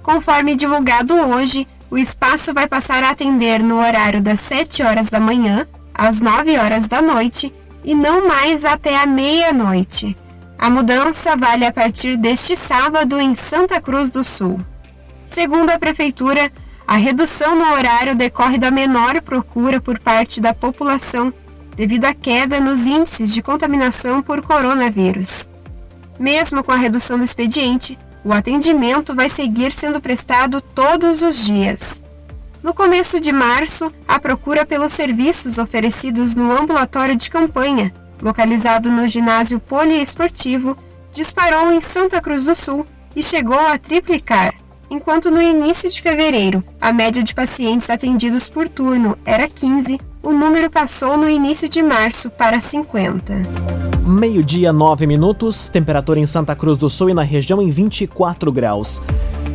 Conforme 0.00 0.54
divulgado 0.54 1.12
hoje, 1.14 1.66
o 1.94 1.96
espaço 1.96 2.52
vai 2.52 2.66
passar 2.66 3.04
a 3.04 3.10
atender 3.10 3.62
no 3.62 3.78
horário 3.78 4.20
das 4.20 4.40
7 4.40 4.82
horas 4.82 5.08
da 5.08 5.20
manhã 5.20 5.64
às 5.94 6.20
9 6.20 6.58
horas 6.58 6.88
da 6.88 7.00
noite 7.00 7.54
e 7.84 7.94
não 7.94 8.26
mais 8.26 8.64
até 8.64 8.96
a 8.96 9.06
meia-noite. 9.06 10.16
A 10.58 10.68
mudança 10.68 11.36
vale 11.36 11.64
a 11.64 11.70
partir 11.70 12.16
deste 12.16 12.56
sábado 12.56 13.20
em 13.20 13.36
Santa 13.36 13.80
Cruz 13.80 14.10
do 14.10 14.24
Sul. 14.24 14.58
Segundo 15.24 15.70
a 15.70 15.78
Prefeitura, 15.78 16.50
a 16.84 16.96
redução 16.96 17.54
no 17.54 17.72
horário 17.72 18.16
decorre 18.16 18.58
da 18.58 18.72
menor 18.72 19.22
procura 19.22 19.80
por 19.80 20.00
parte 20.00 20.40
da 20.40 20.52
população 20.52 21.32
devido 21.76 22.06
à 22.06 22.12
queda 22.12 22.60
nos 22.60 22.88
índices 22.88 23.32
de 23.32 23.40
contaminação 23.40 24.20
por 24.20 24.42
coronavírus. 24.42 25.48
Mesmo 26.18 26.64
com 26.64 26.72
a 26.72 26.76
redução 26.76 27.18
do 27.18 27.24
expediente, 27.24 27.96
o 28.24 28.32
atendimento 28.32 29.14
vai 29.14 29.28
seguir 29.28 29.70
sendo 29.70 30.00
prestado 30.00 30.60
todos 30.60 31.22
os 31.22 31.44
dias. 31.44 32.02
No 32.62 32.72
começo 32.72 33.20
de 33.20 33.30
março, 33.30 33.92
a 34.08 34.18
procura 34.18 34.64
pelos 34.64 34.92
serviços 34.92 35.58
oferecidos 35.58 36.34
no 36.34 36.50
ambulatório 36.50 37.14
de 37.14 37.28
campanha, 37.28 37.92
localizado 38.22 38.90
no 38.90 39.06
ginásio 39.06 39.60
poliesportivo, 39.60 40.76
disparou 41.12 41.70
em 41.70 41.80
Santa 41.80 42.20
Cruz 42.22 42.46
do 42.46 42.54
Sul 42.54 42.86
e 43.14 43.22
chegou 43.22 43.60
a 43.60 43.76
triplicar. 43.76 44.54
Enquanto 44.90 45.30
no 45.30 45.42
início 45.42 45.90
de 45.90 46.00
fevereiro 46.00 46.64
a 46.80 46.92
média 46.92 47.22
de 47.22 47.34
pacientes 47.34 47.90
atendidos 47.90 48.48
por 48.48 48.68
turno 48.68 49.18
era 49.26 49.46
15, 49.46 50.00
o 50.22 50.32
número 50.32 50.70
passou 50.70 51.18
no 51.18 51.28
início 51.28 51.68
de 51.68 51.82
março 51.82 52.30
para 52.30 52.60
50. 52.60 53.73
Meio-dia, 54.14 54.72
9 54.72 55.08
minutos, 55.08 55.68
temperatura 55.68 56.20
em 56.20 56.24
Santa 56.24 56.54
Cruz 56.54 56.78
do 56.78 56.88
Sul 56.88 57.10
e 57.10 57.14
na 57.14 57.24
região 57.24 57.60
em 57.60 57.68
24 57.68 58.52
graus. 58.52 59.02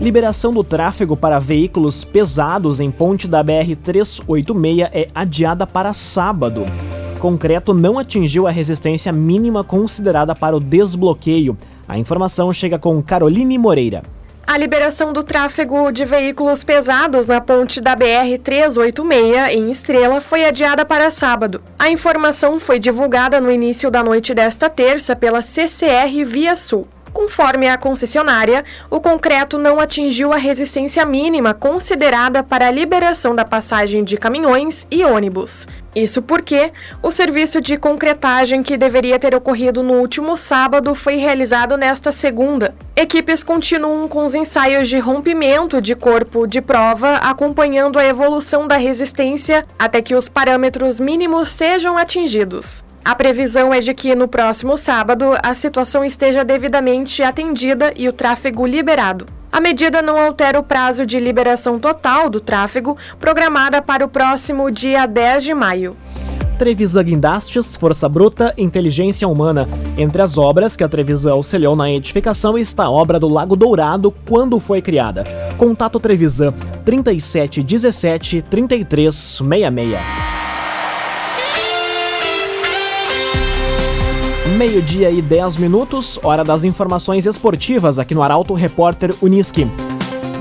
Liberação 0.01 0.51
do 0.51 0.65
tráfego 0.65 1.15
para 1.15 1.39
veículos 1.39 2.03
pesados 2.03 2.81
em 2.81 2.91
ponte 2.91 3.25
da 3.25 3.41
BR-386 3.41 4.89
é 4.91 5.07
adiada 5.15 5.65
para 5.65 5.93
sábado. 5.93 6.65
Concreto 7.19 7.73
não 7.73 7.97
atingiu 7.97 8.47
a 8.47 8.51
resistência 8.51 9.13
mínima 9.13 9.63
considerada 9.63 10.35
para 10.35 10.57
o 10.57 10.59
desbloqueio. 10.59 11.57
A 11.87 11.97
informação 11.97 12.51
chega 12.51 12.77
com 12.77 13.01
Caroline 13.01 13.57
Moreira. 13.57 14.03
A 14.49 14.57
liberação 14.57 15.13
do 15.13 15.21
tráfego 15.21 15.91
de 15.91 16.03
veículos 16.03 16.63
pesados 16.63 17.27
na 17.27 17.39
ponte 17.39 17.79
da 17.79 17.95
BR-386 17.95 19.47
em 19.51 19.69
Estrela 19.69 20.19
foi 20.21 20.43
adiada 20.43 20.83
para 20.83 21.11
sábado. 21.11 21.61
A 21.77 21.91
informação 21.91 22.59
foi 22.59 22.79
divulgada 22.79 23.39
no 23.39 23.51
início 23.51 23.91
da 23.91 24.01
noite 24.01 24.33
desta 24.33 24.67
terça 24.67 25.15
pela 25.15 25.43
CCR 25.43 26.25
Via 26.25 26.55
Sul. 26.55 26.87
Conforme 27.13 27.67
a 27.67 27.77
concessionária, 27.77 28.63
o 28.89 28.99
concreto 28.99 29.57
não 29.57 29.79
atingiu 29.79 30.31
a 30.31 30.37
resistência 30.37 31.05
mínima 31.05 31.53
considerada 31.53 32.43
para 32.43 32.67
a 32.67 32.71
liberação 32.71 33.35
da 33.35 33.43
passagem 33.43 34.03
de 34.03 34.17
caminhões 34.17 34.85
e 34.91 35.03
ônibus. 35.03 35.67
Isso 35.95 36.21
porque 36.21 36.71
o 37.01 37.11
serviço 37.11 37.59
de 37.59 37.75
concretagem 37.75 38.61
que 38.61 38.77
deveria 38.77 39.17
ter 39.17 39.33
ocorrido 39.33 39.81
no 39.81 39.93
último 39.93 40.37
sábado 40.37 40.93
foi 40.93 41.15
realizado 41.15 41.75
nesta 41.75 42.11
segunda. 42.11 42.75
Equipes 42.95 43.41
continuam 43.41 44.07
com 44.07 44.23
os 44.25 44.35
ensaios 44.35 44.87
de 44.87 44.99
rompimento 44.99 45.81
de 45.81 45.95
corpo 45.95 46.45
de 46.45 46.61
prova, 46.61 47.15
acompanhando 47.15 47.97
a 47.97 48.05
evolução 48.05 48.67
da 48.67 48.77
resistência 48.77 49.65
até 49.79 50.01
que 50.01 50.13
os 50.13 50.29
parâmetros 50.29 50.99
mínimos 50.99 51.51
sejam 51.51 51.97
atingidos. 51.97 52.83
A 53.09 53.15
previsão 53.15 53.73
é 53.73 53.79
de 53.79 53.91
que 53.91 54.13
no 54.13 54.27
próximo 54.27 54.77
sábado 54.77 55.31
a 55.41 55.55
situação 55.55 56.05
esteja 56.05 56.45
devidamente 56.45 57.23
atendida 57.23 57.91
e 57.95 58.07
o 58.07 58.13
tráfego 58.13 58.67
liberado. 58.67 59.25
A 59.51 59.59
medida 59.59 59.99
não 59.99 60.15
altera 60.15 60.59
o 60.59 60.63
prazo 60.63 61.07
de 61.07 61.19
liberação 61.19 61.79
total 61.79 62.29
do 62.29 62.39
tráfego, 62.39 62.95
programada 63.19 63.81
para 63.81 64.05
o 64.05 64.07
próximo 64.07 64.69
dia 64.69 65.07
10 65.07 65.43
de 65.43 65.55
maio. 65.55 65.97
Trevisan 66.59 67.03
Guindastes, 67.03 67.75
Força 67.75 68.07
Bruta, 68.07 68.53
Inteligência 68.55 69.27
Humana. 69.27 69.67
Entre 69.97 70.21
as 70.21 70.37
obras 70.37 70.77
que 70.77 70.83
a 70.83 70.87
Trevisan 70.87 71.31
auxiliou 71.31 71.75
na 71.75 71.89
edificação 71.89 72.59
está 72.59 72.83
a 72.83 72.91
obra 72.91 73.19
do 73.19 73.27
Lago 73.27 73.55
Dourado, 73.55 74.11
quando 74.27 74.59
foi 74.59 74.83
criada. 74.83 75.23
Contato 75.57 75.99
Trevisan 75.99 76.53
3717 76.85 78.43
3366. 78.43 80.38
Meio-dia 84.59 85.09
e 85.09 85.21
10 85.21 85.55
minutos, 85.55 86.19
hora 86.21 86.43
das 86.43 86.65
informações 86.65 87.25
esportivas 87.25 87.97
aqui 87.97 88.13
no 88.13 88.21
Arauto 88.21 88.53
Repórter 88.53 89.15
Uniski. 89.21 89.65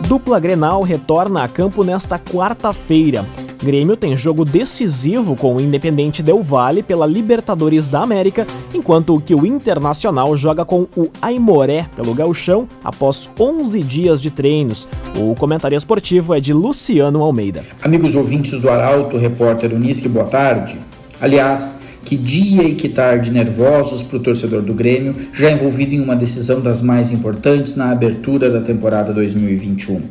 Dupla 0.08 0.40
Grenal 0.40 0.82
retorna 0.82 1.44
a 1.44 1.46
campo 1.46 1.84
nesta 1.84 2.18
quarta-feira. 2.18 3.24
Grêmio 3.62 3.96
tem 3.96 4.16
jogo 4.16 4.44
decisivo 4.44 5.36
com 5.36 5.54
o 5.54 5.60
Independente 5.60 6.20
Del 6.20 6.42
Valle 6.42 6.82
pela 6.82 7.06
Libertadores 7.06 7.88
da 7.88 8.00
América, 8.00 8.44
enquanto 8.74 9.20
que 9.20 9.36
o 9.36 9.46
Internacional 9.46 10.36
joga 10.36 10.64
com 10.64 10.88
o 10.96 11.08
Aimoré 11.22 11.86
pelo 11.94 12.12
Gauchão 12.12 12.66
após 12.82 13.30
11 13.38 13.80
dias 13.84 14.20
de 14.20 14.32
treinos. 14.32 14.88
O 15.14 15.36
comentário 15.36 15.76
esportivo 15.76 16.34
é 16.34 16.40
de 16.40 16.52
Luciano 16.52 17.22
Almeida. 17.22 17.64
Amigos 17.80 18.16
ouvintes 18.16 18.58
do 18.58 18.68
Arauto, 18.68 19.16
repórter 19.16 19.72
Unisque, 19.72 20.08
boa 20.08 20.26
tarde. 20.26 20.76
Aliás, 21.20 21.78
que 22.04 22.16
dia 22.16 22.62
e 22.62 22.74
que 22.74 22.88
tarde 22.88 23.30
nervosos 23.30 24.02
para 24.02 24.16
o 24.16 24.20
torcedor 24.20 24.62
do 24.62 24.74
Grêmio, 24.74 25.14
já 25.32 25.50
envolvido 25.50 25.94
em 25.94 26.00
uma 26.00 26.16
decisão 26.16 26.60
das 26.60 26.80
mais 26.80 27.12
importantes 27.12 27.74
na 27.74 27.90
abertura 27.90 28.50
da 28.50 28.60
temporada 28.60 29.12
2021. 29.12 30.02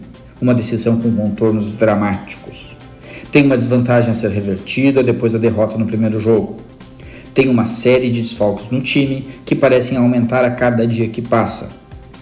Uma 0.42 0.54
decisão 0.54 1.00
com 1.00 1.12
contornos 1.12 1.72
dramáticos. 1.72 2.76
Tem 3.32 3.46
uma 3.46 3.58
desvantagem 3.58 4.12
a 4.12 4.16
ser 4.16 4.30
revertida 4.30 5.04
depois 5.04 5.34
da 5.34 5.40
derrota 5.40 5.78
no 5.78 5.86
primeiro 5.86 6.20
jogo. 6.20 6.58
Tem 7.34 7.50
uma 7.50 7.66
série 7.66 8.10
de 8.10 8.22
desfalques 8.22 8.70
no 8.70 8.82
time 8.82 9.28
que 9.46 9.56
parecem 9.56 9.98
aumentar 9.98 10.46
a 10.46 10.52
cada 10.52 10.88
dia 10.88 11.08
que 11.08 11.22
passa. 11.22 11.70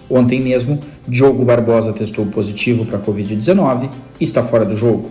Ontem 0.08 0.40
mesmo, 0.40 0.78
Diogo 1.06 1.44
Barbosa 1.44 1.92
testou 1.92 2.26
positivo 2.26 2.84
para 2.84 2.98
a 2.98 3.00
Covid-19 3.00 3.90
e 4.20 4.24
está 4.24 4.42
fora 4.42 4.64
do 4.64 4.76
jogo. 4.76 5.10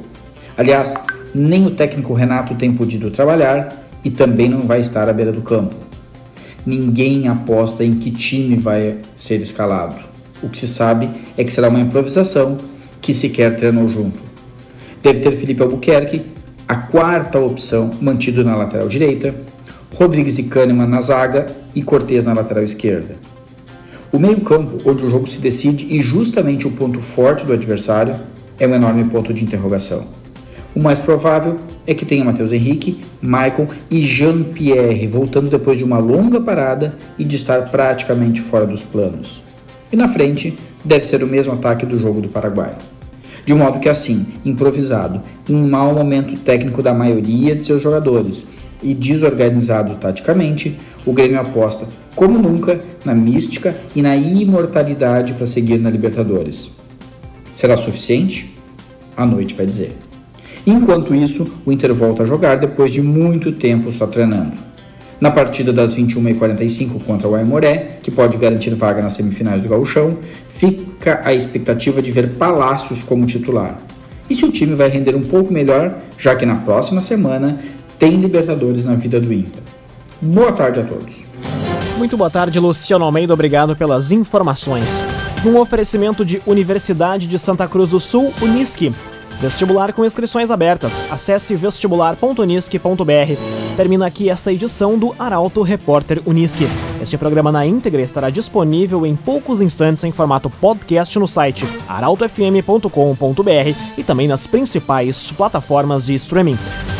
Aliás, 0.57 0.93
nem 1.33 1.65
o 1.65 1.71
técnico 1.71 2.13
Renato 2.13 2.55
tem 2.55 2.73
podido 2.73 3.11
trabalhar 3.11 3.84
e 4.05 4.11
também 4.11 4.47
não 4.47 4.59
vai 4.59 4.79
estar 4.79 5.09
à 5.09 5.13
beira 5.13 5.31
do 5.31 5.41
campo. 5.41 5.75
Ninguém 6.63 7.27
aposta 7.27 7.83
em 7.83 7.95
que 7.95 8.11
time 8.11 8.55
vai 8.55 8.97
ser 9.15 9.41
escalado. 9.41 9.97
O 10.43 10.47
que 10.47 10.59
se 10.59 10.67
sabe 10.67 11.09
é 11.35 11.43
que 11.43 11.51
será 11.51 11.69
uma 11.69 11.79
improvisação 11.79 12.57
que 13.01 13.13
sequer 13.13 13.55
treinou 13.55 13.89
junto. 13.89 14.19
Deve 15.01 15.19
ter 15.19 15.31
Felipe 15.31 15.61
Albuquerque, 15.61 16.21
a 16.67 16.75
quarta 16.75 17.39
opção, 17.39 17.91
mantido 17.99 18.43
na 18.43 18.55
lateral 18.55 18.87
direita, 18.87 19.35
Rodrigues 19.93 20.37
e 20.37 20.43
Kahneman 20.43 20.87
na 20.87 21.01
zaga 21.01 21.47
e 21.73 21.81
Cortez 21.81 22.25
na 22.25 22.33
lateral 22.33 22.63
esquerda. 22.63 23.15
O 24.11 24.19
meio-campo, 24.19 24.77
onde 24.89 25.03
o 25.03 25.09
jogo 25.09 25.27
se 25.27 25.39
decide 25.39 25.87
e 25.89 26.01
justamente 26.01 26.67
o 26.67 26.71
ponto 26.71 27.01
forte 27.01 27.45
do 27.45 27.53
adversário, 27.53 28.15
é 28.59 28.67
um 28.67 28.73
enorme 28.73 29.03
ponto 29.05 29.33
de 29.33 29.43
interrogação. 29.43 30.05
O 30.75 30.79
mais 30.79 30.99
provável 30.99 31.59
é 31.87 31.93
que 31.93 32.05
tenha 32.05 32.23
Matheus 32.23 32.51
Henrique, 32.51 32.99
Maicon 33.21 33.67
e 33.89 33.99
Jean-Pierre 33.99 35.07
voltando 35.07 35.49
depois 35.49 35.77
de 35.77 35.83
uma 35.83 35.97
longa 35.97 36.41
parada 36.41 36.97
e 37.17 37.23
de 37.23 37.35
estar 37.35 37.69
praticamente 37.69 38.41
fora 38.41 38.65
dos 38.65 38.83
planos. 38.83 39.43
E 39.91 39.95
na 39.95 40.07
frente 40.07 40.57
deve 40.83 41.05
ser 41.05 41.23
o 41.23 41.27
mesmo 41.27 41.53
ataque 41.53 41.85
do 41.85 41.99
jogo 41.99 42.21
do 42.21 42.29
Paraguai. 42.29 42.75
De 43.45 43.53
modo 43.53 43.79
que 43.79 43.87
assim, 43.87 44.25
improvisado, 44.43 45.21
em 45.47 45.55
mau 45.55 45.93
momento 45.93 46.39
técnico 46.39 46.81
da 46.81 46.93
maioria 46.93 47.55
de 47.55 47.65
seus 47.65 47.81
jogadores 47.81 48.45
e 48.81 48.93
desorganizado 48.93 49.95
taticamente, 49.95 50.77
o 51.05 51.13
Grêmio 51.13 51.39
aposta, 51.39 51.87
como 52.15 52.39
nunca, 52.39 52.79
na 53.03 53.13
mística 53.13 53.75
e 53.95 54.01
na 54.01 54.15
imortalidade 54.15 55.33
para 55.33 55.45
seguir 55.45 55.77
na 55.77 55.89
Libertadores. 55.89 56.71
Será 57.51 57.77
suficiente? 57.77 58.55
A 59.15 59.25
noite 59.25 59.53
vai 59.53 59.65
dizer. 59.65 60.04
Enquanto 60.65 61.13
isso, 61.13 61.59
o 61.65 61.71
Inter 61.71 61.93
volta 61.93 62.23
a 62.23 62.25
jogar 62.25 62.57
depois 62.57 62.91
de 62.91 63.01
muito 63.01 63.51
tempo 63.51 63.91
só 63.91 64.07
treinando. 64.07 64.53
Na 65.21 65.31
partida 65.31 65.71
das 65.71 65.95
21h45 65.95 67.03
contra 67.05 67.27
o 67.27 67.35
Aimoré, 67.35 67.99
que 68.01 68.11
pode 68.11 68.35
garantir 68.37 68.73
vaga 68.73 69.01
nas 69.01 69.13
semifinais 69.13 69.61
do 69.61 69.69
Gauchão, 69.69 70.17
fica 70.49 71.21
a 71.23 71.33
expectativa 71.33 72.01
de 72.01 72.11
ver 72.11 72.31
Palácios 72.31 73.01
como 73.03 73.25
titular. 73.25 73.77
E 74.29 74.35
se 74.35 74.43
o 74.43 74.51
time 74.51 74.75
vai 74.75 74.89
render 74.89 75.15
um 75.15 75.21
pouco 75.21 75.53
melhor, 75.53 75.95
já 76.17 76.35
que 76.35 76.45
na 76.45 76.57
próxima 76.57 76.99
semana 76.99 77.59
tem 77.99 78.17
Libertadores 78.17 78.85
na 78.85 78.95
vida 78.95 79.19
do 79.19 79.31
Inter. 79.31 79.61
Boa 80.21 80.51
tarde 80.51 80.79
a 80.79 80.83
todos. 80.83 81.23
Muito 81.97 82.17
boa 82.17 82.29
tarde, 82.29 82.59
Luciano 82.59 83.05
Almeida. 83.05 83.33
Obrigado 83.33 83.75
pelas 83.75 84.11
informações. 84.11 85.01
Um 85.45 85.57
oferecimento 85.57 86.25
de 86.25 86.41
Universidade 86.45 87.27
de 87.27 87.39
Santa 87.39 87.67
Cruz 87.67 87.89
do 87.89 87.99
Sul, 87.99 88.33
Unisque. 88.41 88.91
Vestibular 89.39 89.93
com 89.93 90.05
inscrições 90.05 90.51
abertas. 90.51 91.05
Acesse 91.11 91.55
vestibular.unisque.br. 91.55 93.75
Termina 93.75 94.07
aqui 94.07 94.29
esta 94.29 94.51
edição 94.51 94.97
do 94.97 95.13
Arauto 95.19 95.61
Repórter 95.61 96.21
Unisque. 96.25 96.67
Este 97.01 97.17
programa 97.17 97.51
na 97.51 97.65
íntegra 97.65 98.01
estará 98.01 98.29
disponível 98.29 99.05
em 99.05 99.15
poucos 99.15 99.61
instantes 99.61 100.03
em 100.03 100.11
formato 100.11 100.49
podcast 100.49 101.17
no 101.19 101.27
site 101.27 101.67
arautofm.com.br 101.87 102.89
e 103.97 104.03
também 104.03 104.27
nas 104.27 104.47
principais 104.47 105.31
plataformas 105.31 106.05
de 106.05 106.13
streaming. 106.13 106.57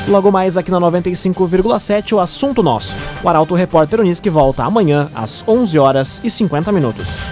Logo 0.08 0.32
mais 0.32 0.58
aqui 0.58 0.70
na 0.70 0.80
95,7 0.80 2.14
o 2.14 2.20
assunto 2.20 2.62
nosso. 2.62 2.96
O 3.24 3.30
Arauto 3.30 3.56
Repórter 3.56 4.02
Unisque 4.02 4.30
volta 4.30 4.64
amanhã 4.64 5.10
às 5.16 5.44
11 5.48 5.80
horas 5.80 6.22
e 6.24 6.30
50 6.30 6.72
minutos. 6.72 7.32